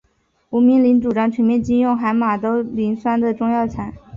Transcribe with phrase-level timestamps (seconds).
[0.49, 3.93] 吴明铃主张全面禁用含马兜铃酸的中药材。